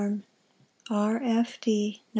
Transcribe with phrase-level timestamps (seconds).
[0.89, 1.21] R.
[1.23, 1.59] f!
[1.61, 1.99] d'.
[1.99, 2.03] No".